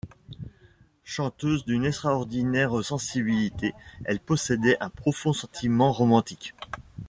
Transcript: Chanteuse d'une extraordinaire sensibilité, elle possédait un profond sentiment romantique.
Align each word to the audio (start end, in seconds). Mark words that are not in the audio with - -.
Chanteuse 1.03 1.63
d'une 1.63 1.85
extraordinaire 1.85 2.83
sensibilité, 2.83 3.75
elle 4.03 4.19
possédait 4.19 4.75
un 4.81 4.89
profond 4.89 5.31
sentiment 5.31 5.91
romantique. 5.91 6.55